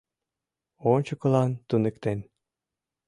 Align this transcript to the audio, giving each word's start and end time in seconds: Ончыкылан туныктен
Ончыкылан 0.93 1.51
туныктен 1.67 2.19